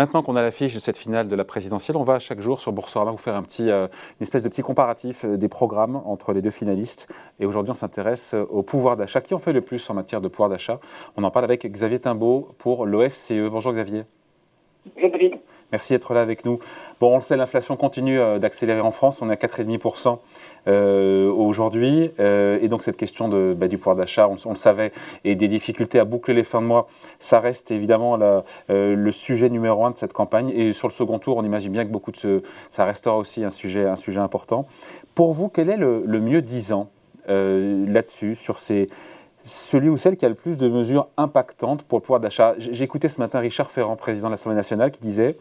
Maintenant 0.00 0.22
qu'on 0.22 0.34
a 0.34 0.40
l'affiche 0.40 0.72
de 0.72 0.78
cette 0.78 0.96
finale 0.96 1.28
de 1.28 1.36
la 1.36 1.44
présidentielle, 1.44 1.98
on 1.98 2.04
va 2.04 2.18
chaque 2.18 2.40
jour 2.40 2.62
sur 2.62 2.72
Boursorama 2.72 3.10
vous 3.10 3.18
faire 3.18 3.34
euh, 3.34 3.86
une 4.18 4.22
espèce 4.22 4.42
de 4.42 4.48
petit 4.48 4.62
comparatif 4.62 5.26
euh, 5.26 5.36
des 5.36 5.48
programmes 5.48 5.96
entre 6.06 6.32
les 6.32 6.40
deux 6.40 6.50
finalistes. 6.50 7.06
Et 7.38 7.44
aujourd'hui, 7.44 7.72
on 7.72 7.74
s'intéresse 7.74 8.32
euh, 8.32 8.46
au 8.48 8.62
pouvoir 8.62 8.96
d'achat. 8.96 9.20
Qui 9.20 9.34
en 9.34 9.38
fait 9.38 9.52
le 9.52 9.60
plus 9.60 9.90
en 9.90 9.92
matière 9.92 10.22
de 10.22 10.28
pouvoir 10.28 10.48
d'achat? 10.48 10.80
On 11.18 11.22
en 11.22 11.30
parle 11.30 11.44
avec 11.44 11.70
Xavier 11.70 11.98
Timbaud 11.98 12.48
pour 12.56 12.86
l'OFCE. 12.86 13.50
Bonjour 13.50 13.74
Xavier. 13.74 14.04
Bonjour. 14.96 15.38
Merci 15.72 15.92
d'être 15.92 16.14
là 16.14 16.22
avec 16.22 16.44
nous. 16.44 16.58
Bon, 17.00 17.12
on 17.12 17.16
le 17.16 17.22
sait, 17.22 17.36
l'inflation 17.36 17.76
continue 17.76 18.18
euh, 18.18 18.38
d'accélérer 18.38 18.80
en 18.80 18.90
France. 18.90 19.18
On 19.20 19.30
est 19.30 19.32
à 19.32 19.46
4,5% 19.46 20.18
euh, 20.66 21.30
aujourd'hui. 21.30 22.10
Euh, 22.18 22.58
et 22.60 22.68
donc, 22.68 22.82
cette 22.82 22.96
question 22.96 23.28
bah, 23.54 23.68
du 23.68 23.78
pouvoir 23.78 23.96
d'achat, 23.96 24.28
on, 24.28 24.50
le 24.50 24.56
savait, 24.56 24.92
et 25.24 25.34
des 25.36 25.48
difficultés 25.48 25.98
à 25.98 26.04
boucler 26.04 26.34
les 26.34 26.44
fins 26.44 26.60
de 26.60 26.66
mois, 26.66 26.88
ça 27.18 27.40
reste 27.40 27.70
évidemment 27.70 28.18
le 28.68 29.12
sujet 29.12 29.48
numéro 29.48 29.84
un 29.84 29.92
de 29.92 29.96
cette 29.96 30.12
campagne. 30.12 30.50
Et 30.50 30.72
sur 30.72 30.88
le 30.88 30.92
second 30.92 31.18
tour, 31.18 31.36
on 31.36 31.44
imagine 31.44 31.72
bien 31.72 31.84
que 31.84 31.90
beaucoup 31.90 32.10
de 32.10 32.16
ce, 32.16 32.42
ça 32.70 32.84
restera 32.84 33.16
aussi 33.16 33.44
un 33.44 33.50
sujet, 33.50 33.86
important. 34.16 34.66
Pour 35.14 35.32
vous, 35.32 35.48
quel 35.48 35.70
est 35.70 35.76
le 35.76 36.20
mieux 36.20 36.42
disant 36.42 36.88
là-dessus, 37.28 38.34
sur 38.34 38.58
ces 38.58 38.88
celui 39.44 39.88
ou 39.88 39.96
celle 39.96 40.16
qui 40.16 40.26
a 40.26 40.28
le 40.28 40.34
plus 40.34 40.58
de 40.58 40.68
mesures 40.68 41.08
impactantes 41.16 41.82
pour 41.82 41.98
le 41.98 42.02
pouvoir 42.02 42.20
d'achat. 42.20 42.54
J'ai 42.58 42.84
écouté 42.84 43.08
ce 43.08 43.20
matin 43.20 43.38
Richard 43.38 43.70
Ferrand, 43.70 43.96
président 43.96 44.28
de 44.28 44.32
l'Assemblée 44.32 44.56
nationale, 44.56 44.90
qui 44.90 45.00
disait 45.00 45.36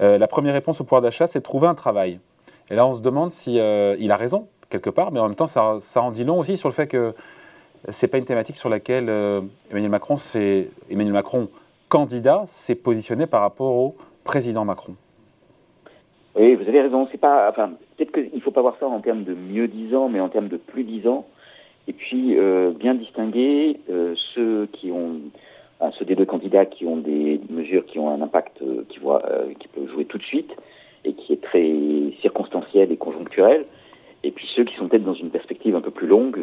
euh, 0.00 0.18
la 0.18 0.28
première 0.28 0.54
réponse 0.54 0.80
au 0.80 0.84
pouvoir 0.84 1.02
d'achat, 1.02 1.26
c'est 1.26 1.40
trouver 1.40 1.66
un 1.66 1.74
travail. 1.74 2.20
Et 2.70 2.74
là, 2.74 2.86
on 2.86 2.94
se 2.94 3.00
demande 3.00 3.30
si 3.30 3.58
euh, 3.58 3.96
il 3.98 4.12
a 4.12 4.16
raison 4.16 4.46
quelque 4.70 4.90
part, 4.90 5.12
mais 5.12 5.20
en 5.20 5.28
même 5.28 5.34
temps, 5.34 5.46
ça, 5.46 5.78
en 5.96 6.10
dit 6.10 6.24
long 6.24 6.38
aussi 6.38 6.56
sur 6.56 6.68
le 6.68 6.74
fait 6.74 6.86
que 6.86 7.14
c'est 7.90 8.08
pas 8.08 8.18
une 8.18 8.24
thématique 8.24 8.56
sur 8.56 8.68
laquelle 8.68 9.08
euh, 9.08 9.40
Emmanuel 9.70 9.90
Macron, 9.90 10.18
Emmanuel 10.90 11.12
Macron 11.12 11.48
candidat, 11.88 12.44
s'est 12.46 12.74
positionné 12.74 13.26
par 13.26 13.40
rapport 13.40 13.74
au 13.74 13.96
président 14.24 14.64
Macron. 14.64 14.94
Oui, 16.34 16.54
vous 16.54 16.68
avez 16.68 16.82
raison. 16.82 17.08
C'est 17.10 17.18
pas, 17.18 17.48
enfin, 17.48 17.72
peut-être 17.96 18.12
qu'il 18.12 18.34
ne 18.34 18.40
faut 18.40 18.50
pas 18.50 18.60
voir 18.60 18.76
ça 18.78 18.86
en 18.86 19.00
termes 19.00 19.24
de 19.24 19.34
mieux 19.34 19.68
disant, 19.68 20.08
mais 20.08 20.20
en 20.20 20.28
termes 20.28 20.48
de 20.48 20.58
plus 20.58 20.84
disant. 20.84 21.26
Et 21.88 21.94
puis 21.94 22.36
euh, 22.38 22.70
bien 22.70 22.94
distinguer 22.94 23.80
euh, 23.90 24.14
ceux 24.34 24.68
qui 24.72 24.92
ont 24.92 25.16
ceux 25.98 26.04
des 26.04 26.16
deux 26.16 26.26
candidats 26.26 26.66
qui 26.66 26.84
ont 26.84 26.98
des 26.98 27.40
mesures 27.48 27.86
qui 27.86 27.98
ont 27.98 28.10
un 28.10 28.20
impact 28.20 28.60
euh, 28.60 28.84
qui 28.88 28.98
voit 28.98 29.22
qui 29.58 29.68
peut 29.68 29.86
jouer 29.88 30.04
tout 30.04 30.18
de 30.18 30.22
suite 30.22 30.50
et 31.04 31.14
qui 31.14 31.32
est 31.32 31.40
très 31.40 31.72
circonstanciel 32.20 32.92
et 32.92 32.96
conjoncturel. 32.96 33.64
Et 34.24 34.32
puis 34.32 34.46
ceux 34.54 34.64
qui 34.64 34.74
sont 34.74 34.88
peut-être 34.88 35.04
dans 35.04 35.14
une 35.14 35.30
perspective 35.30 35.76
un 35.76 35.80
peu 35.80 35.92
plus 35.92 36.08
longue. 36.08 36.36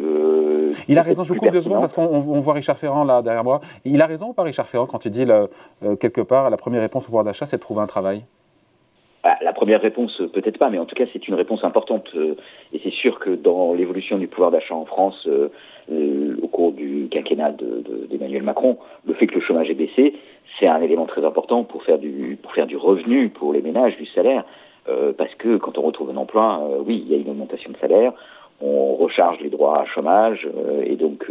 il 0.88 0.98
a 0.98 1.02
raison, 1.02 1.22
je 1.22 1.32
vous 1.32 1.38
coupe 1.38 1.52
deux 1.52 1.60
secondes 1.60 1.80
parce 1.80 1.92
qu'on 1.92 2.40
voit 2.40 2.54
Richard 2.54 2.78
Ferrand 2.78 3.04
là 3.04 3.22
derrière 3.22 3.44
moi. 3.44 3.60
Il 3.84 4.02
a 4.02 4.06
raison 4.06 4.30
ou 4.30 4.32
pas 4.32 4.42
Richard 4.42 4.66
Ferrand 4.66 4.86
quand 4.86 5.04
il 5.04 5.10
dit 5.12 5.26
quelque 6.00 6.22
part 6.22 6.50
la 6.50 6.56
première 6.56 6.80
réponse 6.80 7.04
au 7.04 7.06
pouvoir 7.06 7.24
d'achat 7.24 7.46
c'est 7.46 7.58
de 7.58 7.62
trouver 7.62 7.82
un 7.82 7.86
travail? 7.86 8.24
La 9.40 9.52
première 9.52 9.80
réponse, 9.80 10.20
peut-être 10.32 10.58
pas, 10.58 10.70
mais 10.70 10.78
en 10.78 10.84
tout 10.84 10.94
cas, 10.94 11.04
c'est 11.12 11.26
une 11.28 11.34
réponse 11.34 11.64
importante. 11.64 12.08
Euh, 12.14 12.34
et 12.72 12.80
c'est 12.82 12.92
sûr 12.92 13.18
que 13.18 13.30
dans 13.30 13.74
l'évolution 13.74 14.18
du 14.18 14.28
pouvoir 14.28 14.50
d'achat 14.50 14.74
en 14.74 14.84
France, 14.84 15.26
euh, 15.26 15.48
euh, 15.90 16.36
au 16.42 16.48
cours 16.48 16.72
du 16.72 17.08
quinquennat 17.10 17.52
d'Emmanuel 18.10 18.42
Macron, 18.42 18.78
le 19.06 19.14
fait 19.14 19.26
que 19.26 19.34
le 19.34 19.40
chômage 19.40 19.70
ait 19.70 19.74
baissé, 19.74 20.14
c'est 20.58 20.66
un 20.66 20.80
élément 20.80 21.06
très 21.06 21.24
important 21.24 21.64
pour 21.64 21.82
faire 21.82 21.98
du, 21.98 22.38
revenu 22.76 23.28
pour 23.28 23.52
les 23.52 23.62
ménages, 23.62 23.96
du 23.96 24.06
salaire. 24.06 24.44
parce 25.18 25.34
que 25.34 25.56
quand 25.56 25.78
on 25.78 25.82
retrouve 25.82 26.10
un 26.10 26.16
emploi, 26.16 26.62
oui, 26.86 27.02
il 27.04 27.12
y 27.12 27.14
a 27.14 27.18
une 27.18 27.30
augmentation 27.30 27.72
de 27.72 27.76
salaire, 27.78 28.12
on 28.60 28.94
recharge 28.94 29.40
les 29.40 29.50
droits 29.50 29.80
à 29.80 29.84
chômage, 29.86 30.48
et 30.84 30.94
donc 30.94 31.30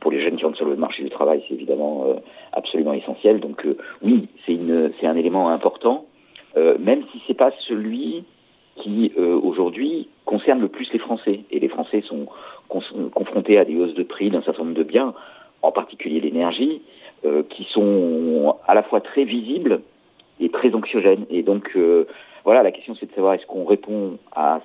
pour 0.00 0.10
les 0.10 0.22
jeunes 0.22 0.36
qui 0.36 0.44
rentrent 0.44 0.56
sur 0.56 0.66
le 0.66 0.76
marché 0.76 1.02
du 1.02 1.10
travail, 1.10 1.44
c'est 1.46 1.54
évidemment 1.54 2.06
absolument 2.52 2.94
essentiel. 2.94 3.40
Donc 3.40 3.66
oui, 4.02 4.28
c'est 4.46 5.06
un 5.06 5.16
élément 5.16 5.50
important. 5.50 6.06
Euh, 6.56 6.76
même 6.78 7.02
c'est 7.34 7.38
pas 7.38 7.50
celui 7.66 8.24
qui 8.76 9.12
euh, 9.18 9.38
aujourd'hui 9.42 10.08
concerne 10.24 10.60
le 10.60 10.68
plus 10.68 10.92
les 10.92 10.98
Français. 10.98 11.40
Et 11.50 11.58
les 11.58 11.68
Français 11.68 12.02
sont 12.02 12.26
confrontés 12.68 13.58
à 13.58 13.64
des 13.64 13.76
hausses 13.76 13.94
de 13.94 14.02
prix 14.02 14.30
d'un 14.30 14.42
certain 14.42 14.62
nombre 14.62 14.76
de 14.76 14.82
biens, 14.82 15.14
en 15.62 15.72
particulier 15.72 16.20
l'énergie, 16.20 16.82
euh, 17.24 17.42
qui 17.48 17.64
sont 17.64 18.56
à 18.66 18.74
la 18.74 18.82
fois 18.82 19.00
très 19.00 19.24
visibles 19.24 19.80
et 20.40 20.48
très 20.48 20.74
anxiogènes. 20.74 21.26
Et 21.30 21.42
donc 21.42 21.76
voilà, 22.44 22.62
la 22.62 22.72
question 22.72 22.94
c'est 22.98 23.06
de 23.06 23.14
savoir 23.14 23.34
est-ce 23.34 23.46
qu'on 23.46 23.64
répond 23.64 24.18
à 24.32 24.58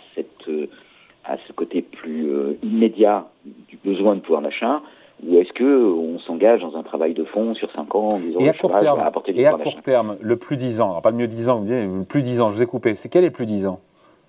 à 1.26 1.38
ce 1.48 1.54
côté 1.54 1.82
plus 1.82 2.28
immédiat 2.64 3.28
du 3.46 3.78
besoin 3.84 4.16
de 4.16 4.22
pouvoir 4.22 4.42
d'achat 4.42 4.82
ou 5.28 5.38
est-ce 5.38 5.52
qu'on 5.54 6.20
s'engage 6.20 6.62
dans 6.62 6.76
un 6.78 6.84
travail 6.84 7.14
de 7.14 7.24
fond 7.26 7.54
sur 7.54 7.72
5 7.72 7.94
ans 7.96 8.20
disant 8.20 8.40
et 8.40 8.50
à 8.50 8.54
court 8.54 8.78
terme, 8.80 9.00
Et 9.28 9.46
à 9.46 9.52
court 9.52 9.82
terme, 9.84 10.18
le 10.22 10.36
plus 10.38 10.56
10 10.56 10.82
ans, 10.82 10.92
alors 10.92 11.02
pas 11.02 11.12
le 11.12 11.18
mieux 11.18 11.28
10 11.28 11.50
ans, 11.50 11.58
vous 11.58 11.66
dites 11.66 11.74
le 11.74 12.04
plus 12.06 12.22
10 12.22 12.42
ans, 12.42 12.50
je 12.50 12.56
vous 12.56 12.64
ai 12.64 12.66
coupé, 12.66 12.96
c'est 12.96 13.10
quel 13.10 13.24
est 13.24 13.28
le 13.28 13.34
plus 13.34 13.46
10 13.46 13.68
ans 13.68 13.80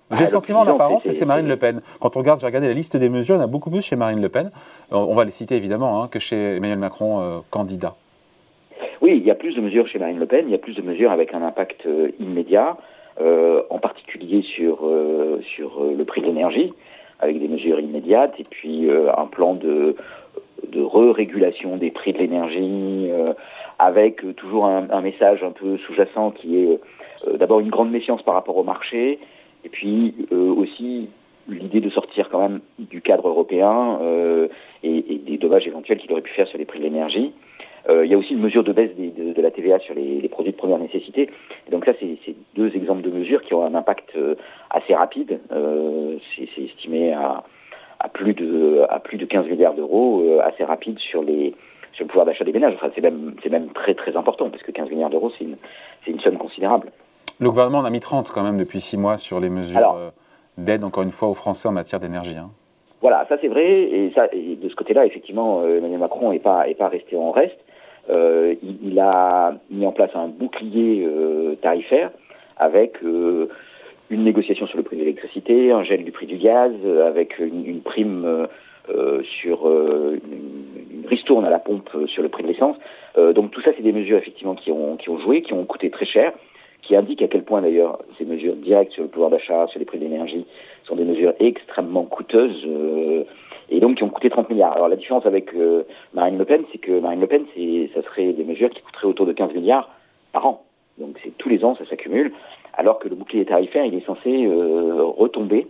ah, 0.09 0.15
J'ai 0.15 0.25
le 0.25 0.29
sentiment 0.29 0.59
en 0.59 0.67
apparence 0.67 1.03
que 1.03 1.11
c'est 1.11 1.25
Marine 1.25 1.47
Le 1.47 1.55
Pen. 1.55 1.81
Quand 2.01 2.15
on 2.17 2.19
regarde, 2.19 2.41
j'ai 2.41 2.45
regardé 2.45 2.67
la 2.67 2.73
liste 2.73 2.97
des 2.97 3.09
mesures, 3.09 3.35
il 3.35 3.39
y 3.39 3.41
en 3.41 3.45
a 3.45 3.47
beaucoup 3.47 3.69
plus 3.69 3.81
chez 3.81 3.95
Marine 3.95 4.21
Le 4.21 4.29
Pen, 4.29 4.51
euh, 4.91 4.97
on 4.97 5.15
va 5.15 5.23
les 5.23 5.31
citer 5.31 5.55
évidemment, 5.55 6.03
hein, 6.03 6.07
que 6.09 6.19
chez 6.19 6.57
Emmanuel 6.57 6.79
Macron, 6.79 7.21
euh, 7.21 7.39
candidat. 7.49 7.95
Oui, 9.01 9.13
il 9.15 9.25
y 9.25 9.31
a 9.31 9.35
plus 9.35 9.55
de 9.55 9.61
mesures 9.61 9.87
chez 9.87 9.97
Marine 9.97 10.19
Le 10.19 10.25
Pen, 10.25 10.45
il 10.47 10.51
y 10.51 10.55
a 10.55 10.59
plus 10.59 10.75
de 10.75 10.81
mesures 10.81 11.11
avec 11.11 11.33
un 11.33 11.41
impact 11.41 11.85
euh, 11.85 12.11
immédiat, 12.19 12.77
en 13.69 13.77
particulier 13.77 14.41
sur, 14.41 14.79
sur 15.55 15.83
le 15.83 16.03
prix 16.05 16.21
de 16.21 16.25
l'énergie, 16.25 16.73
avec 17.21 17.39
des 17.39 17.47
mesures 17.47 17.79
immédiates, 17.79 18.33
et 18.39 18.45
puis 18.49 18.89
un 18.91 19.27
plan 19.27 19.53
de 19.53 19.95
de 20.71 20.81
re-régulation 20.81 21.77
des 21.77 21.91
prix 21.91 22.13
de 22.13 22.19
l'énergie, 22.19 23.07
euh, 23.11 23.33
avec 23.79 24.23
euh, 24.23 24.33
toujours 24.33 24.65
un, 24.65 25.01
message 25.01 25.43
un 25.43 25.51
peu 25.51 25.77
sous-jacent 25.77 26.31
qui 26.31 26.57
est 26.57 26.79
euh, 27.27 27.37
d'abord 27.37 27.59
une 27.59 27.69
grande 27.69 27.91
méfiance 27.91 28.21
par 28.23 28.33
rapport 28.33 28.57
au 28.57 28.63
marché, 28.63 29.19
et 29.63 29.69
puis 29.69 30.15
aussi 30.31 31.09
l'idée 31.47 31.81
de 31.81 31.89
sortir 31.91 32.29
quand 32.29 32.39
même 32.39 32.61
du 32.79 33.01
cadre 33.01 33.27
européen 33.27 33.99
et, 34.81 35.21
des 35.23 35.37
dommages 35.37 35.67
éventuels 35.67 35.99
qu'il 35.99 36.11
aurait 36.13 36.21
pu 36.21 36.33
faire 36.33 36.47
sur 36.47 36.57
les 36.57 36.65
prix 36.65 36.79
de 36.79 36.83
l'énergie. 36.83 37.31
Il 37.89 38.09
y 38.09 38.13
a 38.13 38.17
aussi 38.17 38.33
une 38.33 38.41
mesure 38.41 38.63
de 38.63 38.73
baisse 38.73 38.95
des, 38.95 39.09
de, 39.09 39.33
de, 39.33 39.41
la 39.41 39.51
TVA 39.51 39.79
sur 39.79 39.95
les, 39.95 40.21
les, 40.21 40.29
produits 40.29 40.51
de 40.51 40.57
première 40.57 40.77
nécessité. 40.77 41.29
Et 41.67 41.71
donc 41.71 41.85
ça, 41.85 41.93
c'est 41.99 42.35
deux 42.55 42.75
exemples 42.75 43.01
de 43.01 43.09
mesures 43.09 43.41
qui 43.41 43.53
ont 43.53 43.65
un 43.65 43.75
impact 43.75 44.15
assez 44.69 44.93
rapide. 44.93 45.39
c'est 46.35 46.63
estimé 46.63 47.13
à 47.13 47.43
à 48.03 48.09
plus 48.09 48.33
de 48.33 48.83
à 48.89 48.99
plus 48.99 49.17
de 49.17 49.25
15 49.25 49.47
milliards 49.47 49.75
d'euros 49.75 50.23
euh, 50.23 50.41
assez 50.41 50.63
rapide 50.63 50.97
sur 50.99 51.21
les 51.21 51.53
sur 51.93 52.05
le 52.05 52.07
pouvoir 52.07 52.25
d'achat 52.25 52.43
des 52.43 52.51
ménages. 52.51 52.73
Enfin, 52.75 52.89
c'est 52.95 53.01
même 53.01 53.35
c'est 53.43 53.49
même 53.49 53.69
très 53.69 53.93
très 53.93 54.15
important 54.15 54.49
parce 54.49 54.63
que 54.63 54.71
15 54.71 54.89
milliards 54.89 55.09
d'euros 55.09 55.31
c'est 55.37 55.43
une 55.45 55.57
c'est 56.03 56.11
une 56.11 56.19
somme 56.19 56.37
considérable. 56.37 56.91
Le 57.39 57.49
gouvernement 57.49 57.79
en 57.79 57.85
a 57.85 57.89
mis 57.89 57.99
30 57.99 58.31
quand 58.31 58.43
même 58.43 58.57
depuis 58.57 58.81
6 58.81 58.97
mois 58.97 59.17
sur 59.17 59.39
les 59.39 59.49
mesures 59.49 59.95
euh, 59.95 60.09
d'aide 60.57 60.83
encore 60.83 61.03
une 61.03 61.11
fois 61.11 61.27
aux 61.27 61.33
Français 61.35 61.67
en 61.67 61.71
matière 61.71 61.99
d'énergie. 61.99 62.37
Hein. 62.37 62.49
Voilà, 63.01 63.25
ça 63.27 63.37
c'est 63.41 63.47
vrai 63.47 63.65
et 63.65 64.11
ça 64.15 64.27
et 64.31 64.55
de 64.55 64.69
ce 64.69 64.75
côté-là 64.75 65.05
effectivement 65.05 65.61
euh, 65.61 65.79
Emmanuel 65.79 65.99
Macron 65.99 66.31
n'est 66.31 66.39
pas 66.39 66.67
est 66.69 66.81
resté 66.81 67.17
en 67.17 67.31
reste. 67.31 67.57
Euh, 68.09 68.55
il, 68.63 68.99
a 68.99 69.53
mis 69.69 69.85
en 69.85 69.91
place 69.91 70.11
un 70.15 70.27
bouclier 70.27 71.07
tarifaire 71.61 72.11
avec 72.57 72.97
une 74.11 74.25
négociation 74.25 74.67
sur 74.67 74.77
le 74.77 74.83
prix 74.83 74.97
de 74.97 75.01
l'électricité, 75.01 75.71
un 75.71 75.83
gel 75.83 76.03
du 76.03 76.11
prix 76.11 76.27
du 76.27 76.37
gaz, 76.37 76.73
euh, 76.85 77.07
avec 77.07 77.39
une, 77.39 77.81
prime 77.81 78.25
euh, 78.25 78.45
euh, 78.89 79.23
sur 79.23 79.65
une, 79.67 80.19
une, 80.91 81.07
ristourne 81.07 81.45
à 81.45 81.49
la 81.49 81.59
pompe 81.59 81.89
sur 82.07 82.21
le 82.21 82.29
prix 82.29 82.43
de 82.43 82.49
l'essence. 82.49 82.77
donc 83.17 83.51
tout 83.51 83.61
ça, 83.61 83.71
c'est 83.75 83.83
des 83.83 83.93
mesures 83.93 84.17
effectivement 84.17 84.55
qui 84.55 84.71
ont, 84.71 84.97
qui 84.97 85.09
ont 85.09 85.19
joué, 85.19 85.41
qui 85.41 85.53
ont 85.53 85.65
coûté 85.65 85.89
très 85.89 86.05
cher, 86.05 86.33
qui 86.81 86.95
indiquent 86.95 87.21
à 87.21 87.27
quel 87.27 87.43
point 87.43 87.61
d'ailleurs 87.61 87.99
ces 88.17 88.25
mesures 88.25 88.55
directes 88.55 88.93
sur 88.93 89.03
le 89.03 89.09
pouvoir 89.09 89.29
d'achat, 89.29 89.67
sur 89.67 89.79
les 89.79 89.85
prix 89.85 89.99
de 89.99 90.03
l'énergie, 90.03 90.45
sont 90.83 90.95
des 90.95 91.03
mesures 91.03 91.33
extrêmement 91.39 92.03
coûteuses 92.03 92.67
et 93.69 93.79
donc 93.79 93.97
qui 93.97 94.03
ont 94.03 94.09
coûté 94.09 94.29
30 94.29 94.49
milliards. 94.49 94.73
Alors 94.73 94.87
la 94.87 94.95
différence 94.95 95.25
avec 95.25 95.53
Marine 96.13 96.37
Le 96.37 96.45
Pen, 96.45 96.63
c'est 96.71 96.79
que 96.79 96.99
Marine 96.99 97.21
Le 97.21 97.27
Pen, 97.27 97.45
ça 97.93 98.01
serait 98.01 98.33
des 98.33 98.43
mesures 98.43 98.69
qui 98.69 98.81
coûteraient 98.81 99.07
autour 99.07 99.25
de 99.25 99.33
15 99.33 99.53
milliards 99.53 99.89
par 100.33 100.45
an. 100.45 100.63
Donc 100.97 101.17
c'est 101.23 101.37
tous 101.37 101.49
les 101.49 101.63
ans, 101.63 101.75
ça 101.75 101.85
s'accumule 101.85 102.31
alors 102.73 102.99
que 102.99 103.07
le 103.07 103.15
bouclier 103.15 103.45
tarifaire, 103.45 103.85
il 103.85 103.95
est 103.95 104.05
censé 104.05 104.45
euh, 104.45 105.03
retomber 105.03 105.67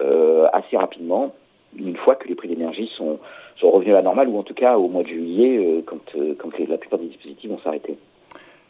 euh, 0.00 0.46
assez 0.52 0.76
rapidement 0.76 1.34
une 1.76 1.96
fois 1.96 2.14
que 2.14 2.28
les 2.28 2.34
prix 2.34 2.48
d'énergie 2.48 2.90
sont, 2.96 3.18
sont 3.56 3.70
revenus 3.70 3.94
à 3.94 3.96
la 3.96 4.02
normale, 4.02 4.28
ou 4.28 4.38
en 4.38 4.44
tout 4.44 4.54
cas 4.54 4.76
au 4.76 4.88
mois 4.88 5.02
de 5.02 5.08
juillet, 5.08 5.58
euh, 5.58 5.82
quand, 5.84 6.14
quand 6.38 6.58
la 6.68 6.78
plupart 6.78 6.98
des 6.98 7.06
dispositifs 7.06 7.50
vont 7.50 7.58
s'arrêter. 7.58 7.96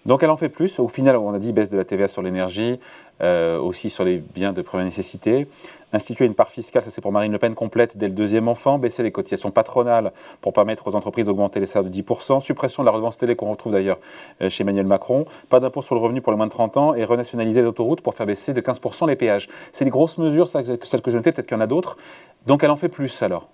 Donc 0.06 0.23
elle 0.23 0.31
en 0.31 0.37
fait 0.37 0.49
plus. 0.51 0.79
Au 0.79 0.89
final, 0.89 1.17
on 1.17 1.33
a 1.33 1.39
dit 1.39 1.53
baisse 1.53 1.71
de 1.71 1.77
la 1.77 1.85
TVA 1.85 2.09
sur 2.09 2.21
l'énergie, 2.21 2.79
euh, 3.23 3.59
aussi 3.59 3.89
sur 3.89 4.05
les 4.05 4.19
biens 4.19 4.53
de 4.53 4.61
première 4.61 4.85
nécessité. 4.85 5.47
Instituer 5.93 6.27
une 6.27 6.35
part 6.35 6.51
fiscale, 6.51 6.83
ça 6.83 6.91
c'est 6.91 7.01
pour 7.01 7.12
Marine 7.12 7.33
Le 7.33 7.39
Pen, 7.39 7.55
complète 7.55 7.97
dès 7.97 8.09
le 8.09 8.15
deuxième 8.15 8.49
enfant. 8.49 8.79
Baisser 8.79 9.03
les 9.03 9.12
cotisations 9.12 9.51
patronales 9.51 10.12
pour 10.43 10.53
permettre 10.53 10.87
aux 10.89 10.95
entreprises 10.95 11.27
d'augmenter 11.27 11.61
les 11.61 11.67
salaires 11.67 11.91
de 11.91 11.97
10%. 11.97 12.41
Suppression 12.41 12.83
de 12.83 12.87
la 12.87 12.93
redevance 12.93 13.17
télé 13.17 13.35
qu'on 13.35 13.51
retrouve 13.51 13.73
d'ailleurs 13.73 13.99
euh, 14.43 14.51
chez 14.51 14.62
Emmanuel 14.62 14.87
Macron. 14.87 15.25
Pas 15.49 15.61
d'impôt 15.61 15.81
sur 15.81 15.95
le 15.95 16.01
revenu 16.03 16.21
pour 16.21 16.33
les 16.33 16.37
moins 16.37 16.49
de 16.49 16.53
30 16.53 16.77
ans 16.77 16.95
et 16.95 17.05
renationaliser 17.05 17.62
les 17.62 17.67
autoroutes 17.67 18.03
pour 18.03 18.15
faire 18.15 18.27
baisser 18.27 18.53
de 18.53 18.61
15% 18.61 19.09
les 19.09 19.17
péages. 19.17 19.49
C'est 19.73 19.85
les 19.85 19.91
grosses 19.91 20.19
mesures, 20.19 20.49
celles 20.49 20.77
que 21.03 21.11
je 21.11 21.17
notais, 21.17 21.33
peut-être 21.33 21.47
qu'il 21.47 21.56
y 21.56 21.59
en 21.59 21.62
a 21.62 21.67
d'autres. 21.67 21.97
Donc 22.47 22.62
elle 22.62 22.71
en 22.71 22.77
fait 22.77 22.91
plus 22.91 23.23
alors 23.23 23.49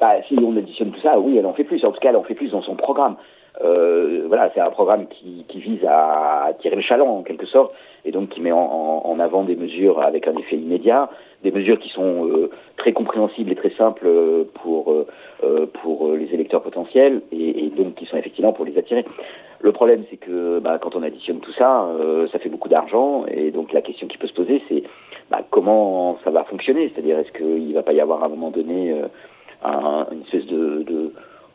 bah, 0.00 0.22
Si 0.28 0.38
on 0.38 0.56
additionne 0.56 0.92
tout 0.92 1.00
ça, 1.00 1.18
oui, 1.18 1.36
elle 1.38 1.46
en 1.46 1.54
fait 1.54 1.64
plus. 1.64 1.84
En 1.84 1.90
tout 1.90 1.98
cas, 1.98 2.10
elle 2.10 2.16
en 2.16 2.22
fait 2.22 2.34
plus 2.34 2.50
dans 2.50 2.62
son 2.62 2.76
programme. 2.76 3.16
Voilà, 3.60 4.50
c'est 4.54 4.60
un 4.60 4.70
programme 4.70 5.06
qui, 5.08 5.44
vise 5.54 5.84
à 5.88 6.52
tirer 6.60 6.76
le 6.76 6.82
chaland 6.82 7.18
en 7.18 7.22
quelque 7.22 7.46
sorte, 7.46 7.72
et 8.04 8.12
donc 8.12 8.28
qui 8.28 8.40
met 8.40 8.52
en, 8.52 9.18
avant 9.18 9.44
des 9.44 9.56
mesures 9.56 10.00
avec 10.02 10.28
un 10.28 10.36
effet 10.36 10.56
immédiat, 10.56 11.08
des 11.42 11.50
mesures 11.50 11.78
qui 11.78 11.88
sont 11.88 12.48
très 12.76 12.92
compréhensibles 12.92 13.50
et 13.52 13.56
très 13.56 13.70
simples 13.70 14.08
pour 14.54 14.94
pour 15.82 16.12
les 16.12 16.32
électeurs 16.34 16.62
potentiels, 16.62 17.22
et, 17.32 17.70
donc 17.76 17.94
qui 17.94 18.06
sont 18.06 18.16
effectivement 18.16 18.52
pour 18.52 18.64
les 18.64 18.76
attirer. 18.78 19.04
Le 19.60 19.72
problème, 19.72 20.04
c'est 20.10 20.18
que 20.18 20.58
bah, 20.58 20.78
quand 20.78 20.94
on 20.94 21.02
additionne 21.02 21.40
tout 21.40 21.52
ça, 21.52 21.88
ça 22.30 22.38
fait 22.38 22.50
beaucoup 22.50 22.68
d'argent, 22.68 23.24
et 23.26 23.50
donc 23.50 23.72
la 23.72 23.80
question 23.80 24.06
qui 24.06 24.18
peut 24.18 24.28
se 24.28 24.34
poser, 24.34 24.62
c'est 24.68 24.82
bah, 25.30 25.42
comment 25.50 26.18
ça 26.24 26.30
va 26.30 26.44
fonctionner? 26.44 26.90
C'est-à-dire, 26.92 27.18
est-ce 27.18 27.32
qu'il 27.32 27.68
ne 27.68 27.74
va 27.74 27.82
pas 27.82 27.92
y 27.92 28.00
avoir 28.00 28.22
à 28.22 28.26
un 28.26 28.28
moment 28.28 28.50
donné 28.50 28.92
euh, 28.92 29.08
un, 29.64 30.06
une 30.12 30.22
espèce 30.22 30.46
de, 30.46 30.84
de, 30.84 31.12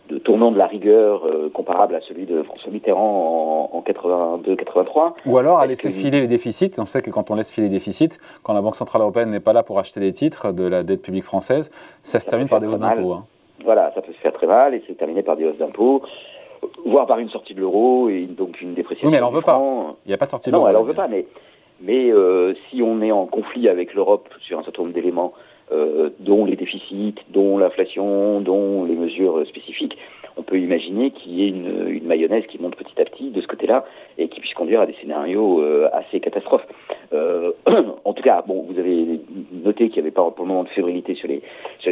de, 0.09 0.19
tournant 0.31 0.51
de 0.51 0.57
la 0.57 0.68
rigueur 0.68 1.25
euh, 1.25 1.50
comparable 1.54 1.94
à 1.94 2.00
celui 2.00 2.25
de 2.25 2.42
François 2.44 2.72
Mitterrand 2.72 3.69
en, 3.74 3.78
en 3.78 3.81
82-83 3.81 5.16
Ou 5.25 5.38
alors 5.38 5.60
à 5.60 5.66
laisser 5.66 5.92
filer 5.92 6.22
les 6.22 6.28
déficits. 6.28 6.72
On 6.78 6.86
sait 6.86 7.01
que 7.01 7.10
quand 7.10 7.31
on 7.31 7.36
laisse 7.36 7.51
filer 7.51 7.68
les 7.68 7.74
déficits, 7.74 8.18
quand 8.42 8.54
la 8.54 8.62
Banque 8.62 8.78
Centrale 8.78 9.01
Européenne 9.01 9.30
n'est 9.30 9.42
pas 9.42 9.51
là 9.51 9.62
pour 9.62 9.78
acheter 9.78 10.00
les 10.00 10.13
titres 10.13 10.54
de 10.54 10.63
la 10.63 10.83
dette 10.83 11.01
publique 11.01 11.25
française, 11.25 11.69
ça, 12.01 12.22
se 12.22 12.28
termine 12.28 12.48
par 12.48 12.62
des 12.62 12.68
hausses 12.68 12.80
d'impôts. 12.80 13.12
Hein. 13.12 13.25
Voilà, 13.66 13.92
ça 13.94 14.01
peut 14.01 14.13
se 14.13 14.19
faire 14.19 14.31
très 14.31 14.48
mal 14.48 14.74
et 14.74 14.81
c'est 14.88 14.98
terminé 14.98 15.22
par 15.22 15.36
des 15.36 15.45
hausses 15.45 15.57
d'impôts 15.57 16.01
voire 16.86 17.07
par 17.07 17.19
une 17.19 17.30
sortie 17.30 17.54
de 17.54 17.60
l'euro 17.60 18.07
et 18.07 18.22
donc 18.22 18.62
une 18.62 18.74
dépréciation. 18.74 19.07
Oui, 19.07 19.12
mais 19.12 19.18
elle 19.18 19.24
n'en 19.24 19.31
veut 19.31 19.42
pas. 19.42 19.60
Il 20.06 20.10
n'y 20.10 20.13
a 20.13 20.18
pas 20.18 20.27
de 20.27 20.31
sortie 20.31 20.50
de 20.50 20.54
l'euro. 20.54 20.66
Non, 20.66 20.69
elle 20.69 20.75
n'en 20.75 20.84
veut 20.84 20.94
pas, 20.94 21.07
mais 21.10 21.25
mais 21.81 22.12
euh, 22.12 22.54
si 22.69 22.81
on 22.84 23.01
est 23.01 23.12
en 23.12 23.25
conflit 23.25 23.68
avec 23.68 23.95
l'Europe 23.95 24.30
sur 24.39 24.60
un 24.60 24.63
certain 24.63 24.84
nombre 24.84 24.94
d'éléments, 24.94 25.34
euh, 25.72 26.10
dont 26.19 26.44
les 26.44 26.57
déficits, 26.57 27.16
dont 27.30 27.57
l'inflation, 27.57 28.42
dont 28.42 28.84
les 28.84 28.95
mesures 28.95 29.48
spécifiques, 29.48 29.98
on 30.38 30.44
peut 30.44 30.60
imaginer 30.60 31.12
qu'il 31.12 31.33
y 31.33 31.45
ait 31.45 31.50
une, 31.50 32.06
mayonnaise 32.06 32.45
qui 32.48 32.60
monte 32.60 32.75
petit 32.75 33.00
à 33.00 33.06
petit 33.06 33.30
de 33.30 33.42
ce 33.42 33.48
côté-là 33.48 33.86
et 34.18 34.28
qui 34.28 34.39
puisse 34.39 34.54
conduire 34.54 34.81
à 34.81 34.86
des 34.86 34.95
scénarios 35.01 35.62
euh, 35.62 35.89
assez 35.94 36.19
catastrophes. 36.19 36.66
Euh, 37.13 37.51
en 38.06 38.13
tout 38.13 38.24
cas, 38.24 38.44
vous 38.48 38.78
avez 38.78 39.22
noté 39.51 39.89
qu'il 39.89 40.01
n'y 40.01 40.07
avait 40.07 40.12
pas 40.12 40.30
pour 40.31 40.45
le 40.45 40.50
moment 40.50 40.63
de 40.63 40.69
fébrilité 40.69 41.16
sur 41.16 41.28
les, 41.28 41.42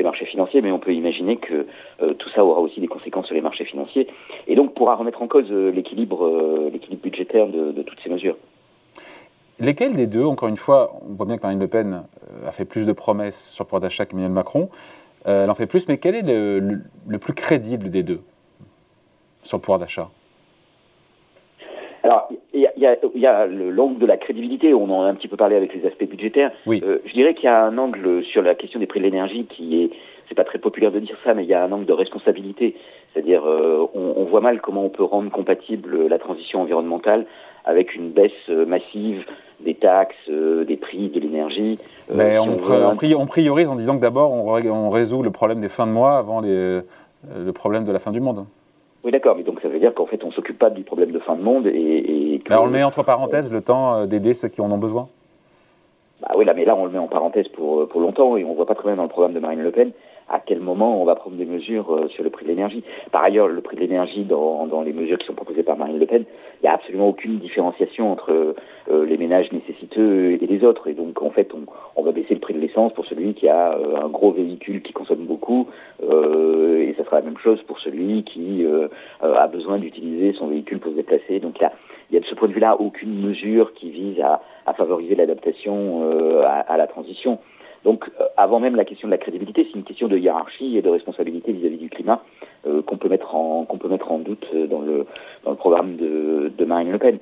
marchés 0.04 0.26
financiers, 0.26 0.62
mais 0.62 0.72
on 0.72 0.80
peut 0.80 0.94
imaginer 0.94 1.38
que 1.38 1.66
euh, 2.02 2.14
tout 2.14 2.30
ça 2.30 2.44
aura 2.44 2.62
aussi 2.62 2.80
des 2.80 2.88
conséquences 2.88 3.26
sur 3.26 3.36
les 3.36 3.42
marchés 3.42 3.66
financiers 3.66 4.08
et 4.48 4.56
donc 4.56 4.74
pourra 4.74 4.96
remettre 4.96 5.22
en 5.22 5.28
cause 5.28 5.52
l'équilibre 5.52 6.70
budgétaire 7.02 7.48
de, 7.48 7.82
toutes 7.82 8.00
ces 8.04 8.10
mesures. 8.10 8.36
Lesquels 9.60 9.96
des 9.96 10.08
deux, 10.08 10.24
encore 10.24 10.48
une 10.48 10.58
fois, 10.58 10.94
on 11.10 11.16
voit 11.16 11.26
bien 11.26 11.38
que 11.38 11.44
Marine 11.44 11.60
Le 11.60 11.68
Pen 11.68 12.04
a 12.46 12.52
fait 12.52 12.66
plus 12.66 12.86
de 12.86 12.94
promesses 12.94 13.52
sur 13.52 13.64
le 13.64 13.68
pouvoir 13.68 13.82
d'achat 13.82 14.06
qu'Emmanuel 14.06 14.32
Macron, 14.32 14.70
euh, 15.28 15.44
elle 15.44 15.50
en 15.50 15.56
fait 15.56 15.68
plus, 15.68 15.88
mais 15.88 15.98
quel 15.98 16.16
est 16.16 16.22
le, 16.22 16.82
le, 17.08 17.20
plus 17.20 17.34
crédible 17.34 17.90
des 17.90 18.04
deux 18.04 18.22
sur 19.44 19.58
le 19.58 19.62
pouvoir 19.62 19.80
d'achat? 19.80 20.10
Alors, 22.04 22.30
il 22.54 22.62
y 22.62 22.86
a, 22.86 22.96
y 23.14 23.26
a 23.26 23.46
l'angle 23.46 24.00
de 24.00 24.06
la 24.06 24.16
crédibilité, 24.16 24.74
on 24.74 24.90
en 24.90 25.04
a 25.04 25.08
un 25.08 25.16
petit 25.16 25.28
peu 25.28 25.36
parlé 25.36 25.58
avec 25.58 25.74
les 25.74 25.86
aspects 25.86 26.10
budgétaires. 26.10 26.52
Oui. 26.66 26.82
Euh, 26.84 27.00
je 27.06 27.14
dirais 27.14 27.34
qu'il 27.34 27.46
y 27.46 27.48
a 27.48 27.62
un 27.62 27.78
angle 27.78 28.24
sur 28.24 28.42
la 28.42 28.56
question 28.56 28.80
des 28.80 28.88
prix 28.88 29.00
de 29.00 29.06
l'énergie 29.06 29.46
qui 29.46 29.84
est, 29.84 29.90
c'est 30.30 30.36
pas 30.36 30.46
très 30.46 30.60
populaire 30.60 30.92
de 30.92 31.00
dire 31.00 31.18
ça, 31.26 31.34
mais 31.34 31.44
il 31.44 31.50
y 31.50 31.54
a 31.54 31.64
un 31.64 31.72
angle 31.72 31.86
de 31.86 31.94
responsabilité. 31.94 32.76
C'est-à-dire, 33.14 33.46
euh, 33.46 33.86
on, 33.94 34.14
on, 34.16 34.24
voit 34.26 34.40
mal 34.40 34.62
comment 34.62 34.86
on 34.86 34.90
peut 34.90 35.04
rendre 35.04 35.30
compatible 35.30 36.08
la 36.08 36.20
transition 36.20 36.62
environnementale 36.62 37.26
avec 37.70 37.96
une 37.96 38.10
baisse 38.10 38.48
massive 38.68 39.24
des 39.60 39.76
taxes, 39.76 40.16
euh, 40.30 40.64
des 40.66 40.78
prix 40.78 41.10
de 41.10 41.20
l'énergie. 41.20 41.76
Euh, 42.12 42.14
Mais 42.16 42.40
on, 42.40 42.58
on, 43.20 43.26
priorise 43.26 43.68
en 43.68 43.76
disant 43.76 43.96
que 43.96 44.02
d'abord 44.02 44.32
on, 44.32 44.90
résout 44.90 45.22
le 45.22 45.32
problème 45.32 45.62
des 45.62 45.70
fins 45.70 45.88
de 45.88 45.92
mois 45.92 46.18
avant 46.18 46.42
les, 46.42 46.50
euh, 46.50 46.82
le 47.38 47.52
problème 47.52 47.86
de 47.86 47.92
la 47.92 48.00
fin 48.00 48.12
du 48.12 48.22
monde. 48.22 48.46
Oui, 49.04 49.12
d'accord, 49.12 49.36
mais 49.36 49.44
donc 49.44 49.62
ça 49.62 49.70
veut 49.70 49.80
dire 49.80 49.94
qu'en 49.94 50.06
fait 50.06 50.24
on 50.24 50.32
s'occupe 50.32 50.60
pas 50.60 50.70
du 50.70 50.84
problème 50.84 51.12
de 51.12 51.20
fin 51.20 51.36
de 51.36 51.42
monde 51.42 51.68
et. 51.68 52.36
et 52.36 52.42
on 52.52 52.66
le 52.66 52.72
met 52.72 52.84
entre 52.84 53.04
parenthèses 53.04 53.52
le 53.52 53.62
temps 53.62 54.06
d'aider 54.06 54.34
ceux 54.34 54.50
qui 54.50 54.62
en 54.62 54.72
ont 54.72 54.78
besoin. 54.78 55.08
Bah 56.22 56.32
oui, 56.36 56.44
là, 56.44 56.54
mais 56.54 56.66
là 56.66 56.76
on 56.76 56.86
le 56.86 56.92
met 56.92 56.98
en 56.98 57.08
parenthèse 57.08 57.48
pour, 57.50 57.88
pour 57.88 58.02
longtemps 58.02 58.36
et 58.36 58.44
on 58.44 58.54
voit 58.54 58.66
pas 58.66 58.76
très 58.76 58.90
bien 58.90 58.98
dans 58.98 59.04
le 59.04 59.10
programme 59.10 59.34
de 59.34 59.40
Marine 59.40 59.62
Le 59.62 59.72
Pen 59.72 59.92
à 60.30 60.40
quel 60.40 60.60
moment 60.60 61.02
on 61.02 61.06
va 61.06 61.16
prendre 61.16 61.36
des 61.36 61.46
mesures 61.46 61.94
euh, 61.94 62.08
sur 62.10 62.24
le 62.24 62.30
prix 62.30 62.46
de 62.46 62.50
l'énergie. 62.50 62.84
Par 63.12 63.24
ailleurs, 63.24 63.48
le 63.48 63.62
prix 63.62 63.76
de 63.76 63.82
l'énergie 63.82 64.24
dans, 64.24 64.68
dans, 64.68 64.82
les 64.82 64.94
mesures 64.94 65.18
qui 65.18 65.26
sont 65.26 65.34
proposées 65.34 65.64
par 65.64 65.78
Marine 65.78 66.00
Le 66.00 66.06
Pen, 66.06 66.24
il 66.62 66.64
n'y 66.64 66.70
a 66.70 66.74
absolument 66.74 67.10
aucune 67.10 67.40
différenciation 67.40 68.12
entre 68.12 68.56
euh, 68.92 69.06
les 69.06 69.18
ménages 69.18 69.52
nécessiteux 69.52 70.32
et 70.32 70.38
les 70.38 70.64
autres. 70.64 70.88
Et 70.88 70.94
donc, 70.94 71.22
en 71.22 71.32
fait, 71.32 71.54
on, 71.54 71.66
on 71.96 72.04
va 72.04 72.12
baisser 72.12 72.34
le 72.34 72.40
prix 72.40 72.54
de 72.54 72.60
l'essence 72.60 72.94
pour 72.94 73.06
celui 73.06 73.34
qui 73.34 73.48
a 73.48 73.74
euh, 73.74 74.02
un 74.04 74.08
gros 74.08 74.32
véhicule 74.32 74.82
qui 74.82 74.94
consomme 74.94 75.26
beaucoup, 75.26 75.68
euh, 76.04 76.80
et 76.80 76.94
ça 76.98 77.04
sera 77.04 77.18
la 77.18 77.26
même 77.26 77.38
chose 77.38 77.62
pour 77.64 77.80
celui 77.80 78.24
qui 78.24 78.66
euh, 78.66 78.88
a 79.22 79.48
besoin 79.48 79.78
d'utiliser 79.80 80.34
son 80.34 80.48
véhicule 80.48 80.80
pour 80.80 80.92
se 80.92 80.98
déplacer. 80.98 81.40
Donc, 81.40 81.62
a, 81.62 81.72
il 82.10 82.16
y 82.16 82.18
a 82.18 82.22
de 82.22 82.26
ce 82.26 82.36
point 82.36 82.48
de 82.48 82.54
vue-là 82.54 82.80
aucune 82.80 83.22
mesure 83.22 83.74
qui 83.74 83.90
vise 83.90 84.20
à, 84.22 84.42
à 84.66 84.74
favoriser 84.74 85.16
l'adaptation 85.16 86.04
à, 86.44 86.60
à 86.60 86.78
la 86.78 86.88
transition. 86.88 87.40
Donc, 87.84 88.10
euh, 88.20 88.26
avant 88.38 88.60
même 88.60 88.76
la 88.76 88.86
question 88.86 89.08
de 89.08 89.12
la 89.12 89.18
crédibilité, 89.18 89.66
c'est 89.66 89.78
une 89.78 89.86
question 89.86 90.08
de 90.08 90.18
hiérarchie 90.18 90.78
et 90.78 90.82
de 90.82 90.90
responsabilité 90.90 91.52
vis-à-vis 91.52 91.78
du 91.78 91.90
climat 91.90 92.24
euh, 92.68 92.82
qu'on 92.82 92.98
peut 92.98 93.10
mettre 93.10 93.36
en 93.36 93.66
qu'on 93.66 93.78
peut 93.78 93.88
mettre 93.88 94.12
en 94.12 94.20
doute 94.20 94.48
dans 94.70 94.82
le 94.82 95.06
dans 95.44 95.52
le 95.52 95.58
programme 95.58 95.96
de, 95.96 96.52
de 96.58 96.66
Marine 96.66 96.92
Le 96.92 96.98
Pen. 96.98 97.20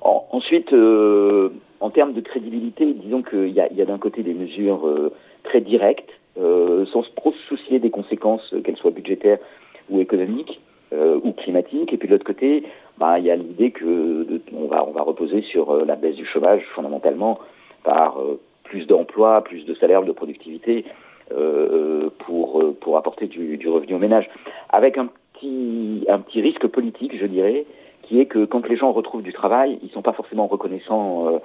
En, 0.00 0.26
ensuite, 0.32 0.72
euh, 0.72 1.50
en 1.80 1.90
termes 1.90 2.12
de 2.12 2.20
crédibilité, 2.20 2.94
disons 2.94 3.22
qu'il 3.22 3.50
y 3.50 3.60
a, 3.60 3.72
y 3.72 3.82
a 3.82 3.84
d'un 3.84 3.98
côté 3.98 4.22
des 4.22 4.34
mesures 4.34 4.86
euh, 4.86 5.12
très 5.44 5.60
directes, 5.60 6.10
euh, 6.38 6.86
sans 6.86 7.02
trop 7.16 7.32
se 7.32 7.38
soucier 7.48 7.78
des 7.78 7.90
conséquences, 7.90 8.54
qu'elles 8.64 8.76
soient 8.76 8.90
budgétaires 8.90 9.38
ou 9.90 10.00
économiques 10.00 10.60
ou 11.22 11.32
climatiques. 11.32 11.92
Et 11.92 11.98
puis 11.98 12.08
de 12.08 12.14
l'autre 12.14 12.24
côté, 12.24 12.64
bah, 12.96 13.18
il 13.18 13.26
y 13.26 13.30
a 13.30 13.36
l'idée 13.36 13.72
que 13.72 14.40
on 14.54 14.68
va 14.68 14.86
on 14.88 14.92
va 14.92 15.02
reposer 15.02 15.42
sur 15.42 15.84
la 15.84 15.96
baisse 15.96 16.16
du 16.16 16.24
chômage 16.24 16.62
fondamentalement 16.74 17.38
par 17.84 18.16
plus 18.68 18.86
d'emplois, 18.86 19.42
plus 19.42 19.64
de 19.64 19.74
salaires, 19.74 20.02
de 20.02 20.12
productivité 20.12 20.84
euh, 21.32 22.10
pour, 22.20 22.60
euh, 22.60 22.76
pour 22.80 22.96
apporter 22.96 23.26
du, 23.26 23.56
du, 23.56 23.68
revenu 23.68 23.94
au 23.94 23.98
ménage. 23.98 24.28
Avec 24.70 24.98
un 24.98 25.08
petit, 25.32 26.04
un 26.08 26.20
petit 26.20 26.40
risque 26.40 26.66
politique, 26.66 27.18
je 27.18 27.26
dirais, 27.26 27.66
qui 28.02 28.20
est 28.20 28.26
que 28.26 28.44
quand 28.44 28.66
les 28.68 28.76
gens 28.76 28.92
retrouvent 28.92 29.22
du 29.22 29.32
travail, 29.32 29.78
ils 29.82 29.88
ne 29.88 29.92
sont 29.92 30.02
pas 30.02 30.12
forcément 30.12 30.46
reconnaissants 30.46 31.28
euh, 31.28 31.38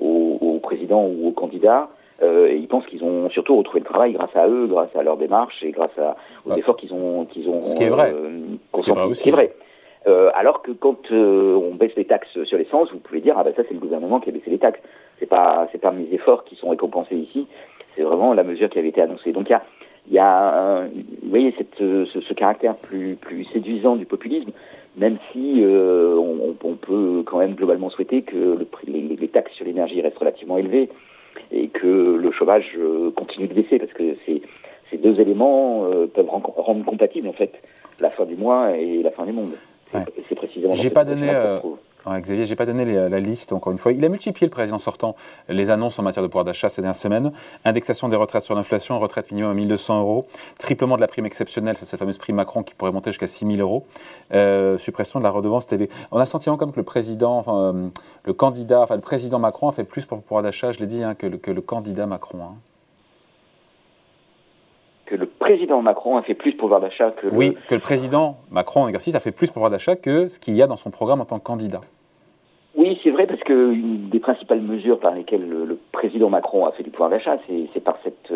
au, 0.00 0.38
au, 0.40 0.58
président 0.58 1.04
ou 1.04 1.28
au 1.28 1.32
candidat. 1.32 1.88
Euh, 2.20 2.48
et 2.48 2.56
ils 2.56 2.66
pensent 2.66 2.86
qu'ils 2.86 3.04
ont 3.04 3.30
surtout 3.30 3.56
retrouvé 3.56 3.78
le 3.80 3.86
travail 3.86 4.12
grâce 4.12 4.34
à 4.34 4.48
eux, 4.48 4.66
grâce 4.66 4.94
à 4.96 5.02
leur 5.02 5.16
démarche 5.16 5.62
et 5.62 5.70
grâce 5.70 5.96
à, 5.98 6.16
aux 6.44 6.50
ouais. 6.50 6.58
efforts 6.58 6.76
qu'ils 6.76 6.92
ont, 6.92 7.26
qu'ils 7.26 7.48
ont. 7.48 7.60
Ce 7.60 7.76
qui 7.76 7.84
est 7.84 7.88
vrai. 7.88 8.12
Euh, 8.12 8.40
Ce 8.74 8.82
qui 8.82 8.90
est 8.90 8.92
vrai 8.92 9.04
aussi. 9.04 9.22
C'est 9.22 9.30
vrai. 9.30 9.54
Alors 10.38 10.62
que 10.62 10.70
quand 10.70 11.10
euh, 11.10 11.56
on 11.56 11.74
baisse 11.74 11.96
les 11.96 12.04
taxes 12.04 12.44
sur 12.44 12.58
l'essence, 12.58 12.92
vous 12.92 13.00
pouvez 13.00 13.20
dire 13.20 13.34
ah 13.36 13.42
ben 13.42 13.52
ça 13.56 13.64
c'est 13.66 13.74
le 13.74 13.80
gouvernement 13.80 14.20
qui 14.20 14.28
a 14.28 14.32
baissé 14.32 14.50
les 14.50 14.60
taxes. 14.60 14.78
C'est 15.18 15.26
pas 15.26 15.66
c'est 15.72 15.80
pas 15.80 15.90
mes 15.90 16.06
efforts 16.12 16.44
qui 16.44 16.54
sont 16.54 16.68
récompensés 16.68 17.16
ici. 17.16 17.48
C'est 17.96 18.02
vraiment 18.02 18.32
la 18.34 18.44
mesure 18.44 18.70
qui 18.70 18.78
avait 18.78 18.90
été 18.90 19.02
annoncée. 19.02 19.32
Donc 19.32 19.48
il 19.48 19.52
y 19.52 19.54
a 19.56 19.64
il 20.06 20.12
y 20.12 20.18
a 20.20 20.84
vous 21.22 21.28
voyez 21.28 21.52
ce, 21.76 22.34
caractère 22.34 22.76
plus 22.76 23.16
plus 23.16 23.46
séduisant 23.46 23.96
du 23.96 24.06
populisme, 24.06 24.52
même 24.96 25.18
si 25.32 25.64
euh, 25.64 26.14
on, 26.16 26.74
peut 26.76 27.24
quand 27.26 27.38
même 27.38 27.54
globalement 27.56 27.90
souhaiter 27.90 28.22
que 28.22 28.64
les, 28.86 29.28
taxes 29.28 29.54
sur 29.54 29.64
l'énergie 29.64 30.00
restent 30.00 30.18
relativement 30.18 30.56
élevées 30.56 30.88
et 31.50 31.66
que 31.66 32.14
le 32.14 32.30
chômage 32.30 32.78
euh, 32.78 33.10
continue 33.10 33.48
de 33.48 33.54
baisser 33.54 33.80
parce 33.80 33.92
que 33.92 34.14
c'est 34.24 34.40
ces 34.92 34.98
deux 34.98 35.20
éléments 35.20 35.84
peuvent 36.14 36.30
rendre 36.30 36.84
compatible 36.84 37.26
en 37.26 37.32
fait 37.32 37.52
la 38.00 38.10
fin 38.10 38.24
du 38.24 38.36
mois 38.36 38.76
et 38.76 39.02
la 39.02 39.10
fin 39.10 39.26
du 39.26 39.32
monde. 39.32 39.50
Ouais. 39.94 40.04
C'est 40.28 40.34
précisément. 40.34 40.74
J'ai 40.74 40.90
pas 40.90 41.04
donné. 41.04 41.30
Euh, 41.30 41.60
ouais, 42.06 42.20
Xavier, 42.20 42.46
j'ai 42.46 42.56
pas 42.56 42.66
donné 42.66 42.84
les, 42.84 43.08
la 43.08 43.20
liste 43.20 43.52
encore 43.52 43.72
une 43.72 43.78
fois. 43.78 43.92
Il 43.92 44.04
a 44.04 44.08
multiplié 44.08 44.46
le 44.46 44.50
président 44.50 44.78
sortant 44.78 45.16
les 45.48 45.70
annonces 45.70 45.98
en 45.98 46.02
matière 46.02 46.22
de 46.22 46.28
pouvoir 46.28 46.44
d'achat 46.44 46.68
ces 46.68 46.82
dernières 46.82 46.96
semaines. 46.96 47.32
Indexation 47.64 48.08
des 48.08 48.16
retraites 48.16 48.42
sur 48.42 48.54
l'inflation, 48.54 48.98
retraite 48.98 49.30
minimum 49.30 49.52
à 49.52 49.54
1200 49.54 50.00
euros, 50.00 50.26
triplement 50.58 50.96
de 50.96 51.00
la 51.00 51.08
prime 51.08 51.26
exceptionnelle, 51.26 51.76
cette 51.82 51.98
fameuse 51.98 52.18
prime 52.18 52.36
Macron 52.36 52.62
qui 52.62 52.74
pourrait 52.74 52.92
monter 52.92 53.10
jusqu'à 53.10 53.26
6000 53.26 53.60
euros, 53.60 53.86
euh, 54.32 54.78
suppression 54.78 55.20
de 55.20 55.24
la 55.24 55.30
redevance 55.30 55.66
télé. 55.66 55.88
On 56.10 56.18
a 56.18 56.20
le 56.20 56.26
sentiment 56.26 56.56
comme 56.56 56.72
que 56.72 56.80
le 56.80 56.84
président, 56.84 57.38
enfin, 57.38 57.74
euh, 57.74 57.88
le 58.24 58.32
candidat, 58.32 58.82
enfin 58.82 58.96
le 58.96 59.00
président 59.00 59.38
Macron 59.38 59.68
a 59.68 59.72
fait 59.72 59.84
plus 59.84 60.04
pour 60.04 60.16
le 60.16 60.22
pouvoir 60.22 60.42
d'achat, 60.42 60.72
je 60.72 60.80
l'ai 60.80 60.86
dit, 60.86 61.02
hein, 61.02 61.14
que, 61.14 61.26
le, 61.26 61.38
que, 61.38 61.50
le, 61.50 61.60
candidat 61.60 62.06
Macron. 62.06 62.38
Hein 62.42 62.54
président 65.48 65.80
Macron 65.82 66.16
a 66.16 66.22
fait 66.22 66.34
plus 66.34 66.52
pour 66.52 66.68
pouvoir 66.68 66.80
d'achat 66.80 67.10
que. 67.10 67.26
Oui, 67.32 67.56
que 67.68 67.74
le 67.74 67.80
président 67.80 68.36
Macron 68.50 68.82
en 68.82 68.88
exercice 68.88 69.14
a 69.14 69.20
fait 69.20 69.32
plus 69.32 69.46
pour 69.48 69.54
pouvoir 69.54 69.70
d'achat 69.70 69.96
que 69.96 70.28
ce 70.28 70.38
qu'il 70.38 70.54
y 70.54 70.62
a 70.62 70.66
dans 70.66 70.76
son 70.76 70.90
programme 70.90 71.20
en 71.20 71.24
tant 71.24 71.38
que 71.38 71.44
candidat. 71.44 71.80
Oui, 72.74 73.00
c'est 73.02 73.10
vrai, 73.10 73.26
parce 73.26 73.40
que 73.40 73.72
une 73.72 74.08
des 74.08 74.20
principales 74.20 74.60
mesures 74.60 75.00
par 75.00 75.14
lesquelles 75.14 75.48
le, 75.48 75.64
le 75.64 75.78
président 75.90 76.28
Macron 76.28 76.66
a 76.66 76.72
fait 76.72 76.82
du 76.82 76.90
pouvoir 76.90 77.10
d'achat, 77.10 77.38
c'est 77.48 77.82
par 77.82 77.96
cette, 78.04 78.32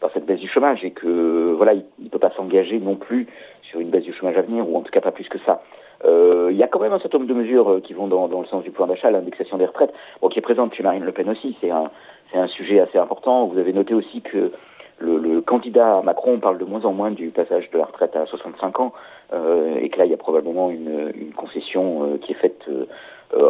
par 0.00 0.10
cette 0.12 0.24
baisse 0.24 0.40
du 0.40 0.48
chômage, 0.48 0.82
et 0.84 0.90
que 0.90 1.52
voilà, 1.56 1.74
il 1.74 1.84
ne 2.00 2.08
peut 2.08 2.18
pas 2.18 2.32
s'engager 2.36 2.78
non 2.80 2.96
plus 2.96 3.28
sur 3.62 3.78
une 3.80 3.90
baisse 3.90 4.02
du 4.02 4.12
chômage 4.12 4.36
à 4.36 4.42
venir, 4.42 4.68
ou 4.68 4.76
en 4.76 4.80
tout 4.80 4.90
cas 4.90 5.00
pas 5.00 5.12
plus 5.12 5.28
que 5.28 5.38
ça. 5.46 5.62
Euh, 6.04 6.48
il 6.50 6.56
y 6.56 6.62
a 6.62 6.66
quand 6.66 6.80
même 6.80 6.92
un 6.92 6.98
certain 6.98 7.18
nombre 7.18 7.30
de 7.30 7.38
mesures 7.38 7.80
qui 7.84 7.92
vont 7.92 8.08
dans, 8.08 8.26
dans 8.26 8.40
le 8.40 8.46
sens 8.46 8.64
du 8.64 8.70
pouvoir 8.70 8.88
d'achat, 8.88 9.10
l'indexation 9.10 9.58
des 9.58 9.66
retraites, 9.66 9.92
bon, 10.20 10.28
qui 10.28 10.38
est 10.38 10.42
présente 10.42 10.74
chez 10.74 10.82
Marine 10.82 11.04
Le 11.04 11.12
Pen 11.12 11.28
aussi, 11.28 11.56
c'est 11.60 11.70
un, 11.70 11.90
c'est 12.32 12.38
un 12.38 12.48
sujet 12.48 12.80
assez 12.80 12.98
important. 12.98 13.46
Vous 13.46 13.58
avez 13.58 13.72
noté 13.72 13.94
aussi 13.94 14.22
que 14.22 14.50
le, 14.98 15.40
candidat 15.40 16.00
Macron 16.02 16.38
parle 16.38 16.58
de 16.58 16.64
moins 16.64 16.84
en 16.84 16.92
moins 16.92 17.10
du 17.10 17.28
passage 17.30 17.70
de 17.70 17.78
la 17.78 17.84
retraite 17.84 18.16
à 18.16 18.26
65 18.26 18.80
ans, 18.80 18.92
et 19.32 19.88
que 19.88 19.98
là, 19.98 20.04
il 20.04 20.10
y 20.10 20.14
a 20.14 20.18
probablement 20.18 20.70
une, 20.70 21.12
concession 21.36 22.18
qui 22.22 22.32
est 22.32 22.36
faite 22.36 22.68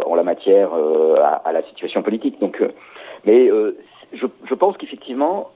en 0.05 0.15
la 0.15 0.23
matière 0.23 0.71
à, 0.73 1.51
la 1.51 1.61
situation 1.63 2.01
politique. 2.01 2.39
Donc, 2.39 2.63
mais 3.25 3.49
je, 4.13 4.25
je, 4.43 4.53
pense 4.55 4.77
qu'effectivement, 4.77 5.51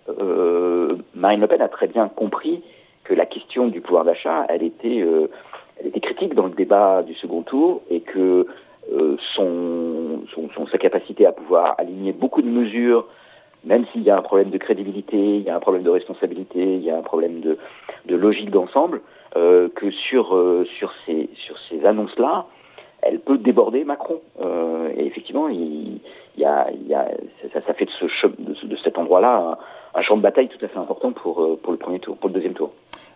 Marine 1.15 1.41
Le 1.41 1.47
Pen 1.47 1.61
a 1.61 1.67
très 1.67 1.87
bien 1.87 2.07
compris 2.07 2.61
que 3.03 3.13
la 3.13 3.25
question 3.25 3.67
du 3.67 3.81
pouvoir 3.81 4.05
d'achat, 4.05 4.45
elle 4.49 4.63
était, 4.63 5.03
elle 5.79 5.87
était 5.87 5.99
critique 5.99 6.35
dans 6.35 6.45
le 6.45 6.53
débat 6.53 7.03
du 7.03 7.15
second 7.15 7.41
tour 7.41 7.81
et 7.89 8.01
que 8.01 8.45
euh, 8.91 9.17
son, 9.35 10.23
son, 10.33 10.67
sa 10.67 10.77
capacité 10.79 11.25
à 11.25 11.31
pouvoir 11.31 11.75
aligner 11.77 12.11
beaucoup 12.11 12.41
de 12.41 12.47
mesures, 12.47 13.05
même 13.63 13.85
s'il 13.91 14.03
y 14.03 14.09
a 14.09 14.17
un 14.17 14.21
problème 14.21 14.49
de 14.49 14.57
crédibilité, 14.57 15.17
il 15.17 15.41
y 15.41 15.49
a 15.49 15.55
un 15.55 15.59
problème 15.59 15.83
de 15.83 15.89
responsabilité, 15.89 16.75
il 16.75 16.83
y 16.83 16.89
a 16.89 16.97
un 16.97 17.01
problème 17.01 17.41
de, 17.41 17.57
de 18.05 18.15
logique 18.15 18.51
d'ensemble, 18.51 19.01
euh, 19.35 19.69
que 19.75 19.91
sur, 19.91 20.35
euh, 20.35 20.65
sur 20.77 20.91
ces, 21.05 21.29
sur 21.35 21.57
ces 21.69 21.85
annonces-là, 21.85 22.45
elle 23.01 23.19
peut 23.19 23.37
déborder 23.37 23.83
Macron. 23.83 24.21
Euh, 24.41 24.89
et 24.95 25.05
effectivement, 25.05 25.47
il, 25.49 25.99
il, 26.35 26.41
y 26.41 26.45
a, 26.45 26.69
il 26.71 26.87
y 26.87 26.93
a, 26.93 27.09
ça, 27.53 27.61
ça, 27.65 27.73
fait 27.73 27.85
de, 27.85 27.91
ce, 27.91 28.27
de, 28.27 28.67
de 28.67 28.75
cet 28.77 28.97
endroit-là 28.97 29.57
un, 29.93 29.99
un, 29.99 30.01
champ 30.01 30.17
de 30.17 30.21
bataille 30.21 30.49
tout 30.49 30.63
à 30.63 30.67
fait 30.67 30.79
important 30.79 31.11
pour, 31.11 31.59
pour 31.59 31.71
le 31.71 31.77
premier 31.77 31.99
tour, 31.99 32.17
pour 32.17 32.29
le 32.29 32.33
deuxième 32.33 32.53
tour. 32.53 32.71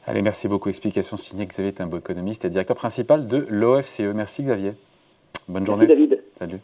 Allez, 0.06 0.22
merci 0.22 0.48
beaucoup. 0.48 0.70
Explication 0.70 1.18
signée 1.18 1.46
Xavier 1.46 1.72
Timbo, 1.72 1.98
économiste 1.98 2.44
et 2.46 2.50
directeur 2.50 2.76
principal 2.76 3.28
de 3.28 3.46
l'OFCE. 3.50 4.02
Merci 4.14 4.44
Xavier. 4.44 4.74
Bonne 5.48 5.66
journée. 5.66 5.88
Merci 5.88 6.08
David. 6.08 6.24
Salut. 6.38 6.60